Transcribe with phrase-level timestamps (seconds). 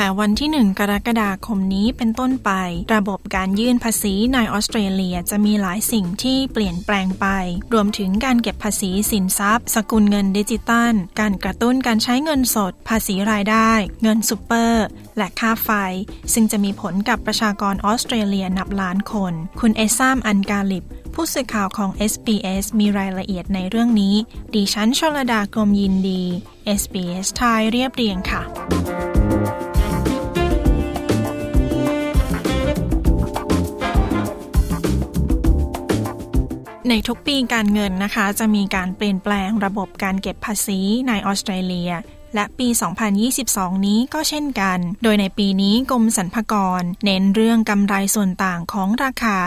[0.00, 2.50] แต่วันที่ 1 กรกฎาคมนี้เป็นต้นไป
[2.94, 7.26] ระบบการยื่นภาษีในออสเตรเลียจะมีหลายสิ่งที่เปลี่ยนแปลงไป
[7.72, 13.70] รวมถึงการเก็บภาษีสินทรัพย์ สกุลเงินดิจิตัล การกระตุ้นการใช้เงินสด ภาษีรายได้
[14.02, 14.84] เงินซูเปอร์
[15.16, 15.70] และค่าไฟ
[16.32, 24.14] ซึ่งจะมีผลกับประชากรออสเตรเลียนับล้านคน คุณเอซามอันกาลิบผู้สื่อข่าวของ SBS มีรายละเอียดในเรื่องนี้
[24.54, 26.22] ดิฉันชลดากรมยินดี
[26.80, 28.44] SBS ไทยเรียบเรียงค่ะ
[36.88, 41.92] ในทุกปีการเงินนะคะ จะมีการเปลี่ยนแปลงระบบการเก็บภาษีในออสเตรเลีย
[42.34, 42.68] และปี
[43.26, 49.38] 2022 นี้ก็เช่นกัน โดยในปีนี้กรมสรรพากร เน้นเรื่องกำไรส่วนต่างของราคา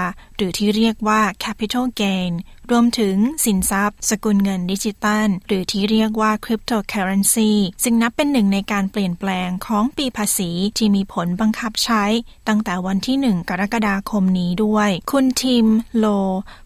[0.42, 2.31] หรือที่เรียกว่า capital gain
[2.72, 7.52] รวมถึงสินทรัพย์ สกุลเงินดิจิตัล หรือที่เรียกว่า cryptocurrency
[7.83, 12.03] ซึ่งนับเป็นหนึ่งในการเปลี่ยนแปลงของปีภาษีที่มีผลบังคับใช้
[12.48, 15.67] ตั้งแต่วันที่ 1 กรกฎาคมนี้ด้วย คุณทิม
[15.98, 16.06] โล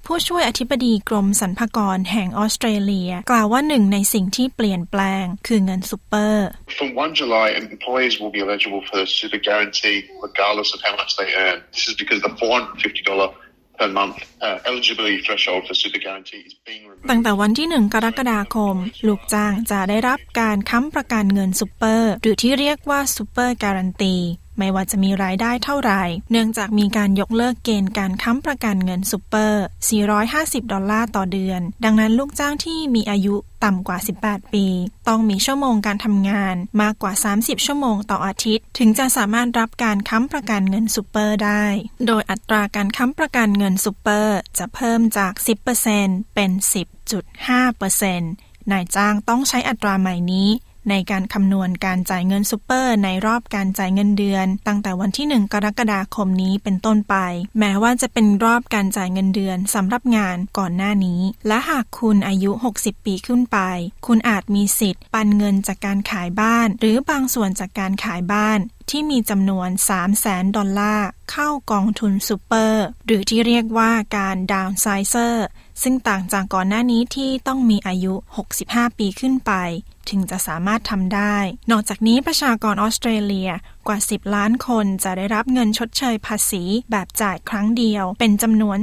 [0.06, 10.80] ผู้ช่วยอธิบดีกรมสรรพากรแห่งออสเตรเลีย กล่าวว่าหนึ่งในสิ่งที่เปลี่ยนแปลงคือเงินซูเปอร์ From 1 July, employees will be eligible for the super guarantee regardless of
[10.88, 11.58] how much they earn.
[11.76, 13.45] This is because the $450
[13.80, 17.08] per month uh, eligibility threshold for super guarantee is being removed.
[17.10, 18.76] ตั้งแต่วันที่ 1 กรกฎาคม
[19.08, 24.16] ลูกจ้างจะได้รับการค้ำประกันเงินซูเปอร์ หรือที่เรียกว่า super guarantee
[24.60, 29.64] ไม่ว่าจะมีรายได้เท่าไหร่ เนื่องจากมีการยกเลิกเกณฑ์การค้ำประกันเงินซูเปอร์
[30.14, 34.66] 450 ดอลลาร์ต่อเดือน ดังนั้นลูกจ้างที่มีอายุต่ำกว่า 18 ปี
[35.08, 41.66] ต้องมีชั่วโมงการทำงานมากกว่า 30 ชั่วโมงต่ออาทิตย์ ถึงจะสามารถรับการค้ำประกันเงินซูเปอร์ได้
[42.08, 45.34] โดยอัตราการค้ำประกันเงินซูเปอร์จะเพิ่มจาก
[45.84, 46.52] 10%เป็น
[47.42, 50.50] 10.5%นายจ้างต้องใช้อัตราใหม่นี้
[50.90, 57.16] ในการคำนวณการจ่ายเงินซูเปอร์ ในรอบการจ่ายเงินเดือน ตั้งแต่วันที่ 1 กรกฎาคมนี้เป็นต้นไป
[57.60, 63.58] แม้ว่าจะเป็นรอบการจ่ายเงินเดือนสำหรับงานก่อนหน้านี้ และหากคุณอายุ 60 ปีขึ้นไป
[64.06, 68.60] คุณอาจมีสิทธิ์ปันเงินจากการขายบ้าน หรือบางส่วนจากการขายบ้าน
[68.90, 75.46] ที่มีจำนวน 3 0 0แสนดอลลาร์ เข้ากองทุนซูเปอร์ หรือที่เรียกว่าการ downsizer
[75.84, 78.14] ซึ่งต่างจากก่อนหน้านี้ที่ต้องมีอายุ
[78.56, 79.54] 65 ปีขึ้นไป
[80.10, 81.36] ถึงจะสามารถทำได้
[81.72, 83.50] นอกจากนี้ประชากรออสเตรเลีย
[83.88, 88.78] กว่า 10 ล้านคนจะได้รับเงินชดเชยภาษีแบบจ่ายครั้งเดียว เป็นจำนวน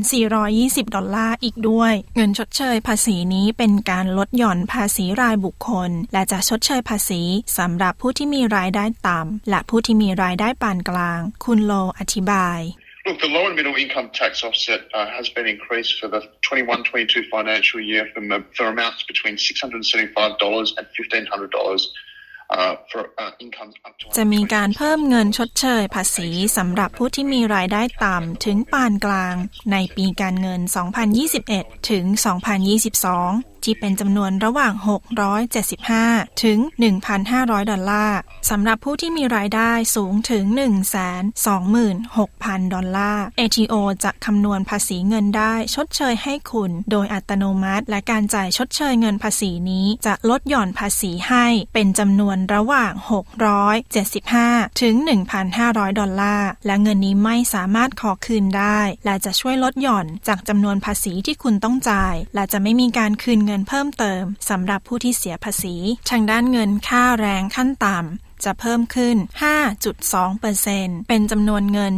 [0.45, 7.23] 420 ดอลลาร์อีกด้วย เงินชดเชยภาษีนี้เป็นการลดหย่อนภาษีรายบุคคล และจะชดเชยภาษี
[7.59, 12.61] สำหรับผู้ที่มีรายได้ต่ำและผู้ที่มีรายได้ปานกลาง คุณโลอธิบาย
[13.06, 17.30] Look, the low and middle income tax offset uh, has been increased for the 21-22
[17.30, 20.88] financial year from, uh, for amounts between $675 and
[21.30, 21.88] $1,500.
[24.18, 29.36] จะมีการเพิ่มเงินชดเชยภาษีสำหรับผู้ที่มีรายได้ต่ำถึงปานกลาง
[29.72, 30.62] ในปีการเงิน
[31.26, 32.06] 2021 ถึง
[32.66, 34.73] 2022 ที่เป็นจำนวนระหว่าง
[35.59, 36.59] 675 ถึง
[37.15, 38.19] 1,500 ดอลลาร์
[38.51, 40.45] สำหรับผู้ที่มีรายได้สูงถึง
[41.99, 43.75] 126,000 ดอลลาร์ ATO
[44.05, 52.93] จะคำนวณภาษีเงินได้ชดเชยให้คุณ โดยอัตโนมัติ และการจ่ายชดเชยเงินภาษีนี้จะลดหย่อนภาษีให้เป็นจำนวนระหว่าง
[54.07, 54.95] 675 ถึง
[55.49, 65.77] 1,500 ดอลลาร์ และเงินนี้ไม่สามารถขอคืนได้ และจะช่วยลดหย่อนจากจำนวนภาษีที่คุณต้องจ่าย และจะไม่มีการคืนเงินเพิ่มเติมสำหรับผู้ที่เสียภาษี
[66.11, 69.17] ทางด้านเงินค่าแรงขั้นต่ำจะเพิ่มขึ้น
[70.13, 71.93] 5.2%เป็นจำนวนเงิน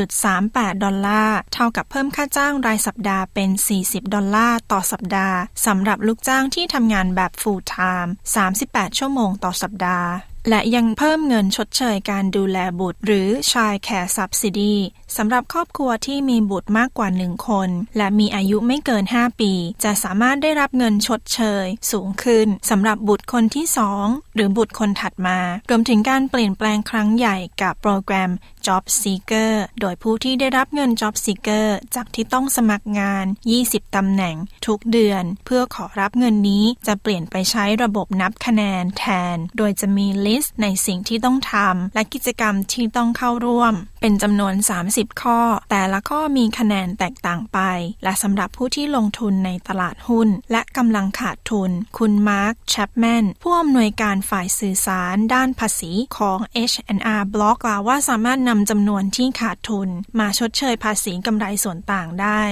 [0.00, 3.50] 21.38 ดอลลาร์ เท่ากับเพิ่มค่าจ้างรายสัปดาห์เป็น
[3.82, 8.10] 40 ดอลลาร์ต่อสัปดาห์ สำหรับลูกจ้างที่ทำงานแบบ full time
[8.54, 10.10] 38 ชั่วโมงต่อสัปดาห์
[10.48, 14.74] และยังเพิ่มเงินชดเชยการดูแลบุตร หรือชายแคร์ซับซิดี
[15.16, 19.52] สำหรับครอบครัวที่มีบุตรมากกว่าหนึ่งคน และมีอายุไม่เกิน 5 ปี
[19.84, 25.38] จะสามารถได้รับเงินชดเชย สูงขึ้นสำหรับบุตรคนที่สองหรือบุตรคนถัดมา
[25.70, 28.30] รวมถึงการเปลี่ยนแปลงครั้งใหญ่กับโปรแกรม
[28.66, 33.24] Job Seeker โดยผู้ที่ได้รับเงิน Job Seeker จากที่ต้องสมัครงาน
[33.60, 34.36] 20 ตำแหน่ง
[34.66, 39.04] ทุกเดือน เพื่อขอรับเงินนี้จะเปลี่ยนไปใช้ระบบนับคะแนนแท
[39.34, 44.54] น โดยจะมีลิสต์ในสิ่งที่ต้องทำและกิจกรรมที่ต้องเข้าร่วม เป็นจำนวน
[44.88, 45.40] 30 ข้อ
[45.70, 47.58] แต่ละข้อมีคะแนนแตกต่างไป
[48.04, 56.38] และสำหรับผู้ที่ลงทุนในตลาดหุ้น และกำลังขาดทุน คุณมาร์คแชปแมนผู้อำนวยการฝ่ายสื่อสารด้านภาษีของ
[56.70, 59.88] H&R Block กล่าวว่าสามารถนำำจำนวนที่ขาดทุน
[60.20, 62.42] มาชดเชยภาษีกำไรส่วนต่างได้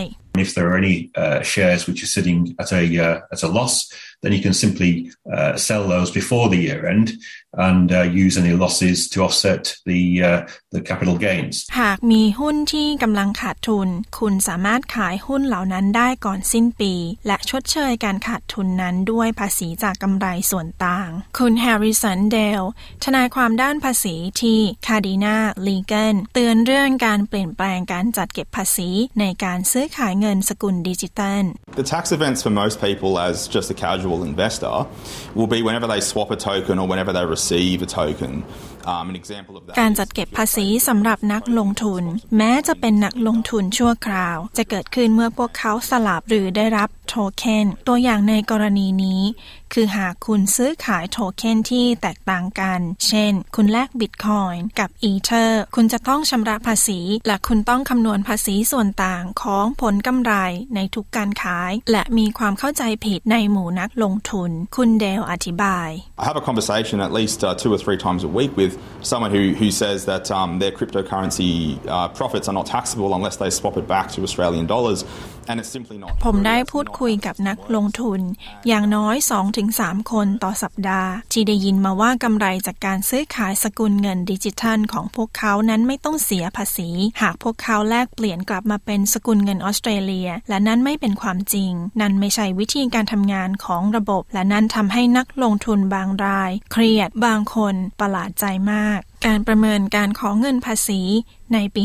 [0.47, 3.75] If there are any uh, shares which are sitting at a uh, at a loss,
[4.25, 4.93] then you can simply
[5.35, 7.09] uh, sell those before the year end
[7.57, 10.41] and uh, use any losses to offset the uh,
[10.75, 11.55] the capital gains.
[11.81, 13.89] หากมีหุ้นที่กำลังขาดทุน
[14.19, 16.95] คุณสามารถขายหุ้นเหล่านั้นได้ก่อนสิ้นปี
[17.27, 22.63] และชดเชยการขาดทุนนั้นด้วยภาษีจากกำไรส่วนต่าง คุณแฮร์ริสันเดล
[23.05, 25.37] ทนายความด้านภาษีที่คาดีนา
[25.67, 31.45] ลีเกนเตือนเรื่องการเปลี่ยนแปลงการจัดเก็บภาษีในการซื้อขายเงินสกุลดิจิตัล
[31.83, 34.87] The tax events for most people as just a casual investor
[35.37, 38.45] will be whenever they swap a token or whenever they receive a token.
[38.93, 42.03] Um, an example of that การจัดเก็บภาษีสำหรับนักลงทุน
[42.37, 49.21] แม้จะเป็นนักลงทุนชั่วคราว จะเกิดขึ้นเมื่อพวกเขาสลับหรือได้รับโทเค็นตัวอย่างในกรณีนี้
[49.75, 60.35] คือหากคุณซื้อขายโทเค็นที่แตกต่างกัน เช่น คุณแลกบิตคอยน์กับอีเทอร์คุณจะต้องชำระภาษี และคุณต้องคำนวณภาษีส่วนต่างของผลกำไร
[60.75, 65.89] ในทุกการขาย และมีความเข้าใจผิดในหมู่นักลงทุน คุณเดลอธิบาย
[66.23, 68.73] I have a conversation at least uh, two or three times a week with
[69.11, 71.53] someone who, who says that um, their cryptocurrency
[71.97, 75.01] uh, profits are not taxable unless they swap it back to Australian dollars.
[76.25, 78.21] ผมได้พูดคุยกับนักลงทุน
[78.67, 79.17] อย่างน้อย
[79.65, 86.91] 2-3 คนต่อสัปดาห์ ที่ได้ยินมาว่ากำไรจากการซื้อขายสกุลเงินดิจิทัลของพวกเขานั้นไม่ต้องเสียภาษี
[87.23, 101.01] หากพวกเขาแลกเปลี่ยนกลับมาเป็นสกุลเงินออสเตรเลีย และนั่นไม่เป็นความจริง นั่นไม่ใช่วิธีการทำงานของระบบ และนั่นทำให้นักลงทุนบางราย เครียดบางคนประหลาดใจมาก การประเมินการขอเงินภาษี
[101.55, 101.85] ในปี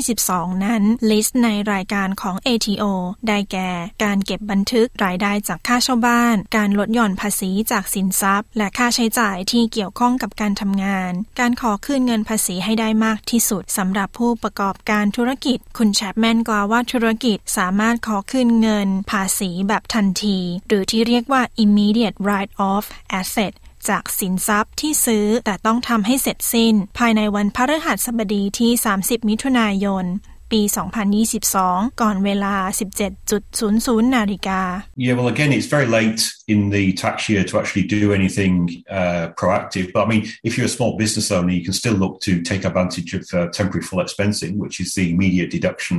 [0.00, 2.84] 2022 นั้น ลิสต์ในรายการของ ATO
[3.28, 3.70] ได้แก่
[4.04, 20.38] การเก็บบันทึกรายได้จากค่าเช่าบ้าน การลดหย่อนภาษีจากสินทรัพย์ และค่าใช้จ่ายที่เกี่ยวข้องกับการทำงาน การขอคืนเงินภาษีให้ได้มากที่สุดสำหรับผู้ประกอบการธุรกิจ คุณแชปแมนกล่าวว่าธุรกิจสามารถขอคืนเงิน ภาษีแบบทันที
[20.68, 22.84] หรือที่เรียกว่า immediate write off
[23.20, 23.54] asset
[23.90, 28.70] จากสินทรัพย์ที่ซื้อแต่ต้องทำให้เสร็จสิ้น ภายในวันพฤหัสบดีที่
[29.00, 30.06] 30 มิถุนายน
[30.52, 30.62] ปี
[31.30, 32.54] 2022 ก่อนเวลา
[33.34, 34.60] 17.00 นาฬิกา
[35.04, 36.20] Yeah, well, again, it's very late
[36.52, 38.54] in the tax year to actually do anything
[38.98, 39.86] uh, proactive.
[39.94, 42.62] But I mean, if you're a small business owner, you can still look to take
[42.70, 45.96] advantage of uh, temporary full expensing, which is the immediate deduction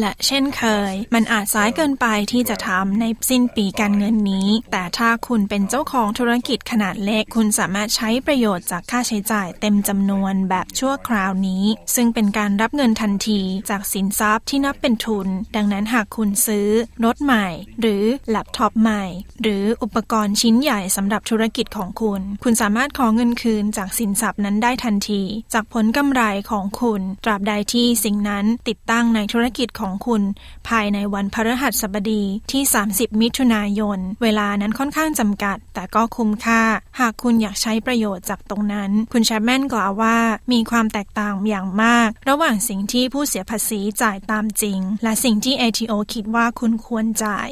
[0.00, 11.64] และเช่นเคย มันอาจสายเกินไปที่จะทำในสิ้นปีการเงินนี้ แต่ถ้าคุณเป็นเจ้าของธุรกิจขนาดเล็ก คุณสามารถใช้ประโยชน์จากค่าใช้จ่ายเต็มจำนวนแบบชั่วคราวนี้
[11.94, 16.68] ซึ่งเป็นการรับเงินทันทีจากสินทรัพย์ที่นับเป็นทุน ดังนั้นหากคุณซื้อ
[17.04, 17.46] รถใหม่
[17.80, 19.04] หรือแล็ปท็อปใหม่
[19.42, 25.22] หรืออุปกรณ์ชิ้นใหญ่สำหรับธุรกิจของคุณ คุณสามารถขอเงินคืนจากสินทรัพย์นั้นได้ทันที
[25.54, 30.22] จากผลกำไรของคุณ ตราบใดที่สิ่งนั้นติดตั้งในธุรกิจของคุณ
[30.68, 32.22] ภายในวันพฤหัสบดี
[32.52, 36.62] ที่ 30 มิถุนายน เวลานั้นค่อนข้างจำกัด แต่ก็คุ้มค่า
[37.00, 40.16] หากคุณอยากใช้ประโยชน์จากตรงนั้น คุณแชปแมนกล่าวว่า
[40.52, 47.48] มีความแตกต่างอย่างมาก ระหว่างสิ่งที่ผู้เสียภาษีจ่ายตามจริง และสิ่งที่ ATO คิดว่าคุณควรจ่าย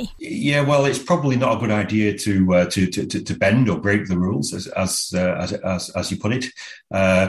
[0.51, 3.65] Yeah, well, it's probably not a good idea to uh, to, to to to bend
[3.73, 6.45] or break the rules, as as uh, as, as as you put it.
[7.01, 7.25] Uh,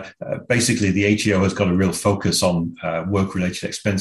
[0.55, 3.98] basically, the ATO has got a real focus on uh, work-related expenses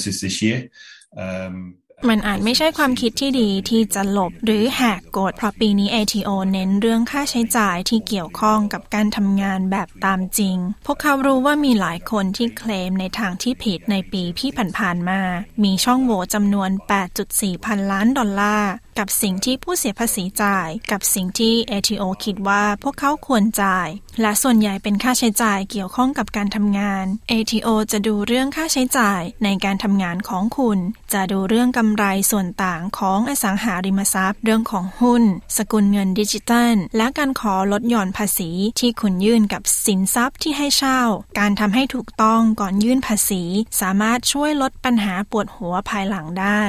[2.09, 15.21] มันอาจไม่ใช่ความคิดที่ดีที่จะหลบหรือแหกกฎเพราะปีนี้ ATO เน้นเรื่องค่าใช้จ่ายที่เกี่ยวข้องกับการทำงานแบบตามจริง พวกเขารู้ว่ามีหลายคนที่เคลมในทางที่ผิดในปีที่ผ่านๆมา
[15.65, 16.71] มีช่องโหว่จำนวน
[17.19, 23.89] 8.4 พันล้านดอลลาร์ กับสิ่งที่ผู้เสียภาษีจ่าย กับสิ่งที่ ATO คิดว่าพวกเขาควรจ่าย
[24.21, 30.79] และส่วนใหญ่เป็นค่าใช้จ่ายเกี่ยวข้องกับการทำงาน ATO จะดูเรื่องค่าใช้จ่ายในการทำงานของคุณ
[31.13, 35.23] จะดูเรื่องกำไรส่วนต่างของอสังหาริมทรัพย์ เรื่องของหุ้น
[35.57, 38.51] สกุลเงินดิจิตัล และการขอลดหย่อนภาษี
[38.81, 41.01] ที่คุณยื่นกับสินทรัพย์ที่ให้เช่า
[41.39, 43.43] การทำให้ถูกต้องก่อนยื่นภาษี
[43.81, 46.63] สามารถช่วยลดปัญหาปวดหัวภายหลังได้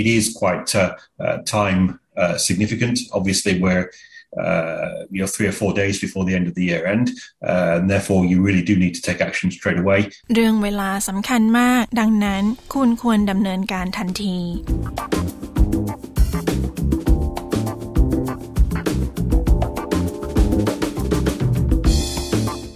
[0.00, 0.90] it is quite uh,
[1.24, 2.99] uh, time uh, significant.
[3.13, 3.89] Obviously, we're
[4.39, 7.11] uh, you know three or four days before the end of the year end,
[7.45, 9.99] uh, and therefore you really do need to take action straight away.
[10.33, 14.37] เรื่องเวลาสำคัญมาก ดังนั้นคุณควรดำเนินการทันที
[15.64, 15.64] ท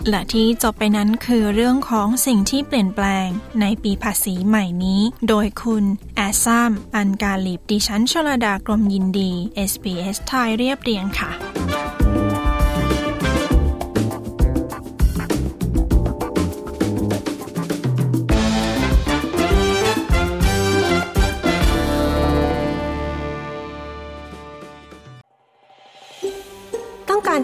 [0.09, 3.29] และที่จบไปนั้นคือเรื่องของสิ่งที่เปลี่ยนแปลง
[3.61, 5.85] ในปีภาษีใหม่นี้ โดยคุณ
[6.17, 9.33] แอซัมอันกาลิบดิฉันชลดากรมยินดี
[9.71, 11.31] SBS ไทยเรียบเรียงค่ะ